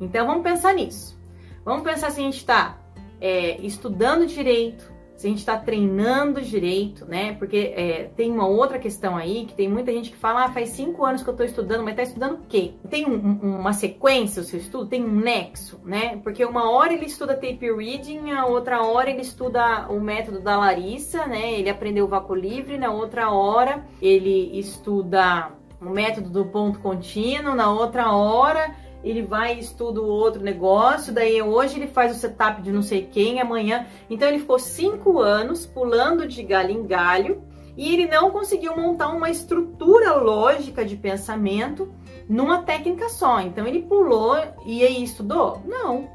Então 0.00 0.26
vamos 0.26 0.42
pensar 0.42 0.72
nisso. 0.72 1.20
Vamos 1.62 1.82
pensar 1.82 2.10
se 2.10 2.20
a 2.20 2.24
gente 2.24 2.38
está 2.38 2.78
é, 3.20 3.60
estudando 3.60 4.26
direito, 4.26 4.90
se 5.22 5.28
a 5.28 5.30
gente 5.30 5.38
está 5.38 5.56
treinando 5.56 6.42
direito, 6.42 7.06
né? 7.06 7.34
Porque 7.34 7.72
é, 7.76 8.10
tem 8.16 8.28
uma 8.32 8.48
outra 8.48 8.76
questão 8.76 9.16
aí, 9.16 9.44
que 9.46 9.54
tem 9.54 9.68
muita 9.68 9.92
gente 9.92 10.10
que 10.10 10.16
fala, 10.16 10.46
ah, 10.46 10.50
faz 10.50 10.70
cinco 10.70 11.04
anos 11.04 11.22
que 11.22 11.28
eu 11.28 11.32
estou 11.32 11.46
estudando, 11.46 11.84
mas 11.84 11.92
está 11.92 12.02
estudando 12.02 12.34
o 12.34 12.46
quê? 12.48 12.72
Tem 12.90 13.06
um, 13.06 13.60
uma 13.60 13.72
sequência 13.72 14.42
o 14.42 14.44
seu 14.44 14.58
estudo? 14.58 14.88
Tem 14.88 15.04
um 15.04 15.20
nexo, 15.20 15.80
né? 15.84 16.16
Porque 16.24 16.44
uma 16.44 16.68
hora 16.72 16.92
ele 16.92 17.06
estuda 17.06 17.34
tape 17.34 17.72
reading, 17.72 18.32
a 18.32 18.46
outra 18.46 18.82
hora 18.82 19.10
ele 19.10 19.22
estuda 19.22 19.86
o 19.88 20.00
método 20.00 20.40
da 20.40 20.58
Larissa, 20.58 21.24
né? 21.24 21.52
Ele 21.52 21.70
aprendeu 21.70 22.06
o 22.06 22.08
vácuo 22.08 22.34
livre, 22.34 22.76
na 22.76 22.90
outra 22.90 23.30
hora 23.30 23.86
ele 24.00 24.58
estuda 24.58 25.52
o 25.80 25.88
método 25.88 26.30
do 26.30 26.46
ponto 26.46 26.80
contínuo, 26.80 27.54
na 27.54 27.70
outra 27.70 28.10
hora 28.10 28.74
ele 29.02 29.22
vai 29.22 29.56
e 29.56 29.60
estuda 29.60 30.00
o 30.00 30.06
outro 30.06 30.42
negócio, 30.42 31.12
daí 31.12 31.42
hoje 31.42 31.76
ele 31.76 31.88
faz 31.88 32.16
o 32.16 32.18
setup 32.18 32.62
de 32.62 32.70
não 32.70 32.82
sei 32.82 33.08
quem, 33.10 33.40
amanhã. 33.40 33.86
Então 34.08 34.28
ele 34.28 34.38
ficou 34.38 34.58
cinco 34.58 35.18
anos 35.18 35.66
pulando 35.66 36.26
de 36.26 36.42
galho 36.42 36.70
em 36.70 36.86
galho 36.86 37.42
e 37.76 37.92
ele 37.92 38.06
não 38.06 38.30
conseguiu 38.30 38.76
montar 38.76 39.08
uma 39.08 39.30
estrutura 39.30 40.14
lógica 40.14 40.84
de 40.84 40.96
pensamento 40.96 41.92
numa 42.28 42.62
técnica 42.62 43.08
só. 43.08 43.40
Então 43.40 43.66
ele 43.66 43.82
pulou 43.82 44.36
e 44.64 44.84
aí 44.84 45.02
estudou? 45.02 45.62
Não. 45.66 46.08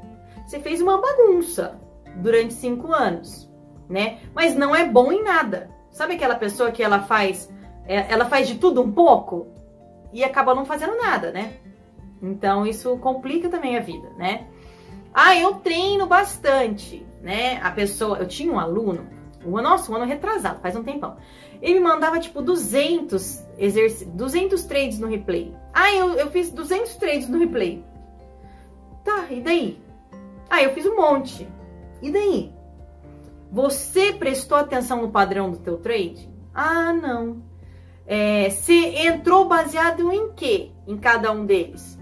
Você 0.46 0.58
fez 0.60 0.80
uma 0.80 1.00
bagunça 1.00 1.78
durante 2.16 2.54
cinco 2.54 2.92
anos, 2.92 3.50
né? 3.88 4.20
Mas 4.34 4.54
não 4.54 4.74
é 4.74 4.88
bom 4.88 5.12
em 5.12 5.22
nada. 5.22 5.70
Sabe 5.90 6.14
aquela 6.14 6.36
pessoa 6.36 6.70
que 6.70 6.82
ela 6.82 7.00
faz, 7.00 7.52
é, 7.86 8.10
ela 8.10 8.24
faz 8.24 8.48
de 8.48 8.54
tudo 8.54 8.80
um 8.80 8.90
pouco 8.92 9.48
e 10.12 10.24
acaba 10.24 10.54
não 10.54 10.64
fazendo 10.64 10.96
nada, 10.96 11.30
né? 11.32 11.54
Então 12.22 12.66
isso 12.66 12.96
complica 12.98 13.48
também 13.48 13.76
a 13.76 13.80
vida, 13.80 14.10
né? 14.16 14.46
Ah, 15.12 15.36
eu 15.36 15.54
treino 15.54 16.06
bastante, 16.06 17.06
né? 17.22 17.60
A 17.62 17.70
pessoa, 17.70 18.18
eu 18.18 18.28
tinha 18.28 18.52
um 18.52 18.58
aluno, 18.58 19.06
um, 19.44 19.60
nossa, 19.60 19.90
um 19.90 19.96
ano 19.96 20.04
retrasado, 20.04 20.60
faz 20.60 20.76
um 20.76 20.82
tempão. 20.82 21.16
Ele 21.60 21.80
mandava 21.80 22.20
tipo 22.20 22.42
200 22.42 23.44
exerc 23.58 24.04
200 24.04 24.64
trades 24.64 24.98
no 24.98 25.08
replay. 25.08 25.54
Ah, 25.72 25.92
eu, 25.92 26.12
eu 26.14 26.30
fiz 26.30 26.50
200 26.50 26.96
trades 26.96 27.28
no 27.28 27.38
replay. 27.38 27.84
Tá, 29.04 29.26
e 29.30 29.40
daí? 29.40 29.80
Ah, 30.48 30.62
eu 30.62 30.72
fiz 30.72 30.86
um 30.86 30.96
monte. 30.96 31.48
E 32.00 32.10
daí? 32.10 32.52
Você 33.50 34.12
prestou 34.12 34.58
atenção 34.58 35.02
no 35.02 35.10
padrão 35.10 35.50
do 35.50 35.58
teu 35.58 35.78
trade? 35.78 36.30
Ah, 36.54 36.92
não. 36.92 37.42
É, 38.06 38.48
você 38.50 38.74
entrou 39.06 39.46
baseado 39.48 40.12
em 40.12 40.32
quê? 40.32 40.70
Em 40.86 40.96
cada 40.96 41.32
um 41.32 41.44
deles? 41.44 41.97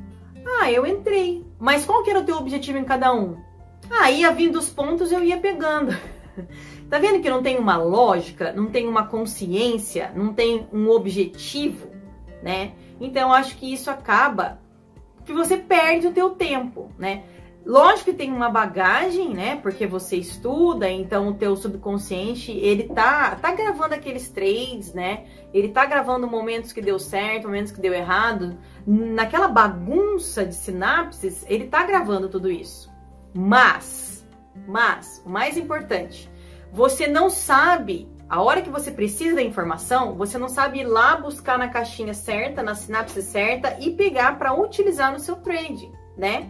Ah, 0.46 0.70
eu 0.70 0.86
entrei. 0.86 1.44
Mas 1.58 1.84
qual 1.84 2.02
que 2.02 2.10
era 2.10 2.20
o 2.20 2.24
teu 2.24 2.36
objetivo 2.36 2.78
em 2.78 2.84
cada 2.84 3.12
um? 3.12 3.36
Ah, 3.90 4.10
ia 4.10 4.30
vindo 4.30 4.58
os 4.58 4.70
pontos 4.70 5.10
eu 5.10 5.22
ia 5.22 5.38
pegando. 5.38 5.96
tá 6.88 6.98
vendo 6.98 7.20
que 7.20 7.30
não 7.30 7.42
tem 7.42 7.58
uma 7.58 7.76
lógica, 7.76 8.52
não 8.52 8.66
tem 8.66 8.86
uma 8.86 9.06
consciência, 9.06 10.12
não 10.14 10.32
tem 10.32 10.68
um 10.72 10.88
objetivo, 10.90 11.88
né? 12.42 12.72
Então 13.00 13.32
acho 13.32 13.56
que 13.56 13.72
isso 13.72 13.90
acaba 13.90 14.60
que 15.24 15.32
você 15.32 15.56
perde 15.56 16.06
o 16.06 16.12
teu 16.12 16.30
tempo, 16.30 16.90
né? 16.96 17.24
Lógico 17.66 18.12
que 18.12 18.16
tem 18.16 18.32
uma 18.32 18.48
bagagem, 18.48 19.34
né? 19.34 19.56
Porque 19.56 19.88
você 19.88 20.16
estuda, 20.16 20.88
então 20.88 21.28
o 21.28 21.34
teu 21.34 21.56
subconsciente, 21.56 22.52
ele 22.52 22.84
tá, 22.84 23.34
tá 23.34 23.52
gravando 23.52 23.92
aqueles 23.92 24.30
trades, 24.30 24.94
né? 24.94 25.24
Ele 25.52 25.70
tá 25.70 25.84
gravando 25.84 26.28
momentos 26.28 26.72
que 26.72 26.80
deu 26.80 26.96
certo, 26.96 27.48
momentos 27.48 27.72
que 27.72 27.80
deu 27.80 27.92
errado. 27.92 28.56
Naquela 28.86 29.48
bagunça 29.48 30.44
de 30.44 30.54
sinapses, 30.54 31.44
ele 31.48 31.66
tá 31.66 31.84
gravando 31.84 32.28
tudo 32.28 32.50
isso. 32.50 32.88
Mas, 33.34 34.26
mas, 34.66 35.22
o 35.26 35.28
mais 35.28 35.56
importante, 35.56 36.30
você 36.72 37.06
não 37.06 37.28
sabe, 37.28 38.08
a 38.28 38.40
hora 38.40 38.62
que 38.62 38.70
você 38.70 38.90
precisa 38.90 39.36
da 39.36 39.42
informação, 39.42 40.14
você 40.14 40.38
não 40.38 40.48
sabe 40.48 40.80
ir 40.80 40.84
lá 40.84 41.16
buscar 41.16 41.58
na 41.58 41.68
caixinha 41.68 42.14
certa, 42.14 42.62
na 42.62 42.74
sinapse 42.74 43.22
certa 43.22 43.76
e 43.80 43.90
pegar 43.90 44.38
para 44.38 44.54
utilizar 44.54 45.12
no 45.12 45.18
seu 45.18 45.36
trade, 45.36 45.90
né? 46.16 46.48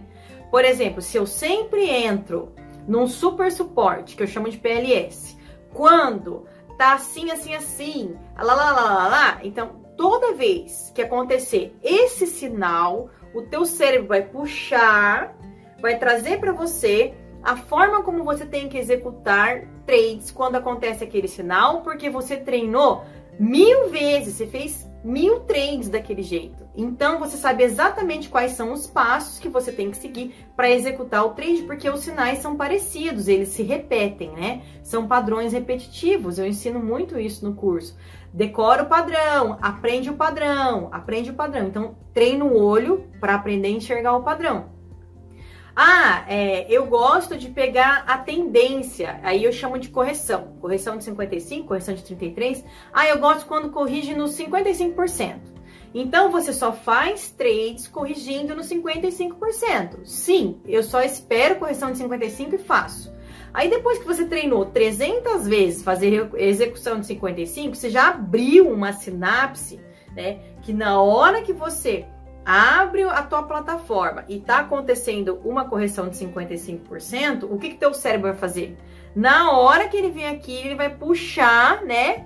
Por 0.51 0.65
exemplo, 0.65 1.01
se 1.01 1.17
eu 1.17 1.27
sempre 1.27 1.89
entro 1.89 2.53
num 2.87 3.07
super 3.07 3.51
suporte, 3.51 4.15
que 4.15 4.23
eu 4.23 4.27
chamo 4.27 4.49
de 4.49 4.59
PLS, 4.59 5.37
quando 5.73 6.47
tá 6.79 6.95
assim, 6.95 7.31
assim, 7.31 7.55
assim, 7.55 8.17
lá, 8.37 8.55
lá, 8.55 8.73
lá, 8.73 8.83
lá, 8.83 9.09
lá, 9.09 9.39
então 9.43 9.86
toda 9.97 10.35
vez 10.35 10.93
que 10.95 11.03
acontecer 11.03 11.75
esse 11.83 12.27
sinal, 12.27 13.11
o 13.35 13.43
teu 13.43 13.65
cérebro 13.65 14.09
vai 14.09 14.23
puxar, 14.23 15.37
vai 15.81 15.99
trazer 15.99 16.39
para 16.39 16.53
você 16.53 17.15
a 17.43 17.57
forma 17.57 18.03
como 18.03 18.25
você 18.25 18.45
tem 18.45 18.69
que 18.69 18.79
executar 18.79 19.67
trades 19.87 20.31
quando 20.31 20.57
acontece 20.57 21.05
aquele 21.05 21.29
sinal, 21.29 21.83
porque 21.83 22.11
você 22.11 22.37
treinou 22.37 23.05
mil 23.39 23.89
vezes, 23.91 24.35
você 24.35 24.47
fez 24.47 24.86
mil 25.05 25.41
trades 25.41 25.89
daquele 25.89 26.23
jeito. 26.23 26.65
Então 26.77 27.19
você 27.19 27.37
sabe 27.37 27.63
exatamente 27.63 28.29
quais 28.29 28.53
são 28.53 28.73
os 28.73 28.87
passos 28.87 29.39
que 29.39 29.49
você 29.49 29.73
tem 29.73 29.91
que 29.91 29.97
seguir 29.97 30.35
para 30.55 30.71
executar 30.71 31.25
o 31.25 31.31
trade, 31.31 31.63
porque 31.63 31.89
os 31.89 32.01
sinais 32.01 32.39
são 32.39 32.57
parecidos, 32.57 33.29
eles 33.29 33.49
se 33.49 33.63
repetem, 33.63 34.31
né? 34.31 34.63
São 34.83 35.07
padrões 35.07 35.53
repetitivos. 35.53 36.39
Eu 36.39 36.47
ensino 36.47 36.81
muito 36.81 37.19
isso 37.19 37.45
no 37.45 37.55
curso. 37.55 37.97
Decora 38.33 38.83
o 38.83 38.87
padrão, 38.87 39.59
aprende 39.63 40.11
o 40.11 40.15
padrão, 40.17 40.89
aprende 40.93 41.31
o 41.31 41.35
padrão. 41.35 41.69
Então 41.69 41.97
treina 42.13 42.45
o 42.45 42.63
olho 42.63 43.09
para 43.21 43.35
aprender 43.35 43.69
a 43.69 43.73
enxergar 43.73 44.17
o 44.17 44.23
padrão. 44.23 44.76
Ah, 45.79 46.25
é, 46.27 46.67
eu 46.73 46.87
gosto 46.87 47.37
de 47.37 47.51
pegar 47.51 48.05
a 48.07 48.17
tendência, 48.17 49.21
aí 49.23 49.45
eu 49.45 49.53
chamo 49.53 49.79
de 49.79 49.91
correção. 49.91 50.57
Correção 50.59 50.97
de 50.97 51.05
55, 51.05 51.69
correção 51.69 51.95
de 51.95 52.03
33. 52.03 52.65
Ah, 52.91 53.07
eu 53.07 53.19
gosto 53.19 53.45
quando 53.45 53.71
corrige 53.71 54.15
no 54.15 54.25
55%. 54.25 55.37
Então 55.95 56.31
você 56.31 56.55
só 56.55 56.73
faz 56.73 57.31
trades 57.31 57.87
corrigindo 57.89 58.57
no 58.57 58.63
55%. 58.63 60.07
Sim, 60.07 60.59
eu 60.65 60.83
só 60.83 61.03
espero 61.03 61.57
correção 61.57 61.93
de 61.93 61.99
55 61.99 62.55
e 62.55 62.59
faço. 62.59 63.15
Aí 63.53 63.69
depois 63.69 63.99
que 63.99 64.07
você 64.07 64.25
treinou 64.25 64.65
300 64.65 65.47
vezes 65.47 65.83
fazer 65.83 66.31
execução 66.37 67.01
de 67.01 67.07
55, 67.07 67.75
você 67.75 67.91
já 67.91 68.09
abriu 68.09 68.71
uma 68.71 68.95
sinapse, 68.95 69.79
né? 70.15 70.39
Que 70.63 70.73
na 70.73 71.03
hora 71.03 71.43
que 71.43 71.53
você 71.53 72.07
abre 72.47 73.03
a 73.03 73.23
tua 73.25 73.43
plataforma 73.43 74.25
e 74.29 74.39
tá 74.39 74.61
acontecendo 74.61 75.41
uma 75.45 75.65
correção 75.69 76.09
de 76.09 76.17
55%, 76.17 77.43
o 77.51 77.59
que 77.59 77.71
que 77.71 77.77
teu 77.77 77.93
cérebro 77.93 78.31
vai 78.31 78.39
fazer? 78.39 78.79
Na 79.17 79.51
hora 79.51 79.89
que 79.89 79.97
ele 79.97 80.11
vem 80.11 80.29
aqui, 80.29 80.55
ele 80.55 80.77
vai 80.77 80.95
puxar, 80.95 81.83
né, 81.83 82.25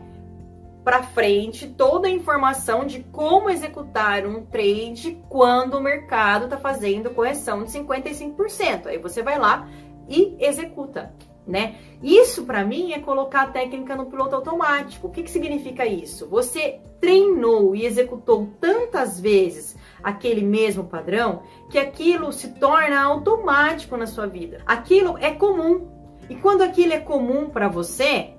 para 0.85 1.03
frente 1.03 1.69
toda 1.69 2.07
a 2.09 2.11
informação 2.11 2.85
de 2.85 3.01
como 3.05 3.49
executar 3.49 4.27
um 4.27 4.45
trade 4.45 5.19
quando 5.29 5.75
o 5.75 5.81
mercado 5.81 6.49
tá 6.49 6.59
fazendo 6.59 7.11
correção 7.11 7.65
de 7.65 7.71
55%. 7.71 8.87
Aí 8.87 8.99
você 8.99 9.23
vai 9.23 9.39
lá 9.39 9.69
e 10.09 10.37
executa, 10.39 11.15
né? 11.47 11.77
Isso 12.03 12.45
para 12.45 12.65
mim 12.65 12.93
é 12.93 12.99
colocar 12.99 13.43
a 13.43 13.51
técnica 13.51 13.95
no 13.95 14.07
piloto 14.07 14.35
automático. 14.35 15.07
O 15.07 15.11
que, 15.11 15.23
que 15.23 15.31
significa 15.31 15.87
isso? 15.87 16.29
Você 16.29 16.81
treinou 17.01 17.77
e 17.77 17.85
executou 17.85 18.49
tantas 18.59 19.21
vezes 19.21 19.77
aquele 20.03 20.43
mesmo 20.43 20.85
padrão 20.85 21.43
que 21.69 21.79
aquilo 21.79 22.33
se 22.33 22.49
torna 22.55 23.01
automático 23.03 23.97
na 23.97 24.07
sua 24.07 24.27
vida. 24.27 24.59
Aquilo 24.67 25.17
é 25.19 25.33
comum. 25.33 25.89
E 26.29 26.37
quando 26.37 26.63
aquilo 26.63 26.93
é 26.93 27.01
comum 27.01 27.51
para 27.51 27.69
você, 27.69 28.35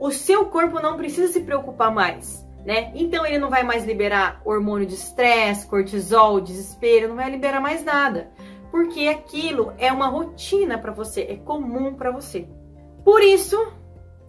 o 0.00 0.10
seu 0.10 0.46
corpo 0.46 0.80
não 0.80 0.96
precisa 0.96 1.32
se 1.32 1.40
preocupar 1.40 1.92
mais. 1.92 2.46
Né? 2.64 2.92
Então 2.94 3.24
ele 3.24 3.38
não 3.38 3.50
vai 3.50 3.62
mais 3.62 3.84
liberar 3.84 4.40
hormônio 4.44 4.86
de 4.86 4.94
estresse, 4.94 5.66
cortisol, 5.66 6.40
desespero, 6.40 7.08
não 7.08 7.16
vai 7.16 7.30
liberar 7.30 7.60
mais 7.60 7.84
nada 7.84 8.30
porque 8.70 9.08
aquilo 9.08 9.72
é 9.78 9.92
uma 9.92 10.08
rotina 10.08 10.78
para 10.78 10.92
você, 10.92 11.22
é 11.22 11.36
comum 11.36 11.94
para 11.94 12.10
você. 12.10 12.48
Por 13.04 13.22
isso 13.22 13.72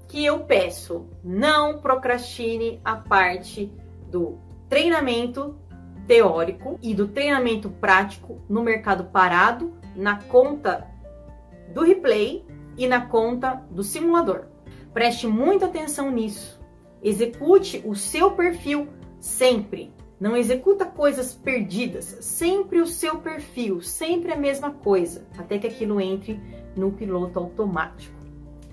que 0.07 0.25
eu 0.25 0.41
peço, 0.41 1.07
não 1.23 1.79
procrastine 1.79 2.79
a 2.83 2.95
parte 2.95 3.71
do 4.09 4.39
treinamento 4.67 5.55
teórico 6.09 6.79
e 6.81 6.95
do 6.95 7.07
treinamento 7.07 7.69
prático 7.69 8.41
no 8.49 8.63
mercado 8.63 9.03
parado, 9.03 9.71
na 9.95 10.19
conta 10.23 10.87
do 11.71 11.83
replay 11.83 12.43
e 12.75 12.87
na 12.87 13.05
conta 13.05 13.63
do 13.69 13.83
simulador. 13.83 14.45
Preste 14.91 15.27
muita 15.27 15.67
atenção 15.67 16.09
nisso. 16.09 16.59
Execute 17.03 17.83
o 17.85 17.95
seu 17.95 18.31
perfil 18.31 18.87
sempre. 19.19 19.93
Não 20.19 20.35
executa 20.35 20.83
coisas 20.83 21.35
perdidas, 21.35 22.05
sempre 22.21 22.81
o 22.81 22.87
seu 22.87 23.19
perfil, 23.19 23.79
sempre 23.79 24.33
a 24.33 24.35
mesma 24.35 24.71
coisa, 24.71 25.27
até 25.37 25.59
que 25.59 25.67
aquilo 25.67 26.01
entre 26.01 26.41
no 26.75 26.91
piloto 26.91 27.37
automático. 27.37 28.17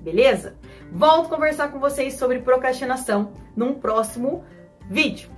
Beleza? 0.00 0.56
Volto 0.90 1.26
a 1.26 1.36
conversar 1.36 1.70
com 1.70 1.78
vocês 1.78 2.14
sobre 2.14 2.38
procrastinação 2.38 3.34
num 3.54 3.74
próximo 3.74 4.42
vídeo. 4.88 5.35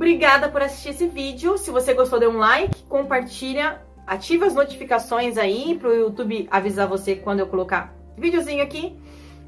Obrigada 0.00 0.48
por 0.48 0.62
assistir 0.62 0.88
esse 0.88 1.06
vídeo. 1.06 1.58
Se 1.58 1.70
você 1.70 1.92
gostou, 1.92 2.18
dê 2.18 2.26
um 2.26 2.38
like, 2.38 2.84
compartilha, 2.84 3.82
ativa 4.06 4.46
as 4.46 4.54
notificações 4.54 5.36
aí 5.36 5.76
para 5.78 5.90
o 5.90 5.94
YouTube 5.94 6.48
avisar 6.50 6.88
você 6.88 7.16
quando 7.16 7.40
eu 7.40 7.46
colocar 7.46 7.94
videozinho 8.16 8.62
aqui. 8.62 8.98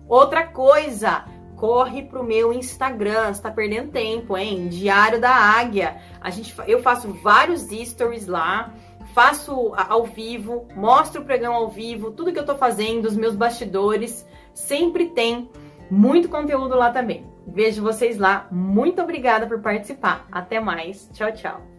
Outra 0.07 0.47
coisa, 0.47 1.25
corre 1.57 2.03
pro 2.03 2.23
meu 2.23 2.53
Instagram, 2.53 3.31
está 3.31 3.51
perdendo 3.51 3.93
tempo, 3.93 4.37
hein? 4.37 4.69
Diário 4.69 5.19
da 5.19 5.31
Águia. 5.31 5.97
A 6.21 6.29
gente, 6.29 6.55
eu 6.67 6.83
faço 6.83 7.09
vários 7.23 7.63
stories 7.63 8.27
lá, 8.27 8.75
faço 9.15 9.73
ao 9.75 10.05
vivo, 10.05 10.69
mostro 10.77 11.23
o 11.23 11.25
pregão 11.25 11.55
ao 11.55 11.71
vivo, 11.71 12.11
tudo 12.11 12.31
que 12.31 12.39
eu 12.39 12.45
tô 12.45 12.57
fazendo, 12.57 13.07
os 13.07 13.17
meus 13.17 13.35
bastidores, 13.35 14.29
sempre 14.53 15.09
tem 15.09 15.51
muito 15.91 16.29
conteúdo 16.29 16.77
lá 16.77 16.91
também. 16.91 17.32
Vejo 17.47 17.83
vocês 17.83 18.19
lá. 18.19 18.49
Muito 18.51 19.03
obrigada 19.03 19.47
por 19.47 19.61
participar. 19.61 20.27
Até 20.31 20.61
mais. 20.61 21.09
Tchau, 21.13 21.33
tchau. 21.33 21.72